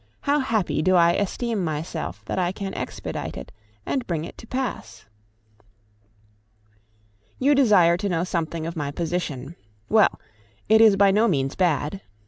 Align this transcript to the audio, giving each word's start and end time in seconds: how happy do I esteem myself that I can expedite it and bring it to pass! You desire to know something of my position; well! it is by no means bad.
how 0.21 0.39
happy 0.39 0.81
do 0.81 0.95
I 0.95 1.11
esteem 1.11 1.63
myself 1.63 2.25
that 2.25 2.39
I 2.39 2.51
can 2.51 2.73
expedite 2.73 3.37
it 3.37 3.51
and 3.85 4.07
bring 4.07 4.25
it 4.25 4.35
to 4.39 4.47
pass! 4.47 5.05
You 7.37 7.53
desire 7.53 7.97
to 7.97 8.09
know 8.09 8.23
something 8.23 8.65
of 8.65 8.75
my 8.75 8.89
position; 8.89 9.55
well! 9.89 10.19
it 10.67 10.81
is 10.81 10.95
by 10.95 11.11
no 11.11 11.27
means 11.27 11.53
bad. 11.55 12.01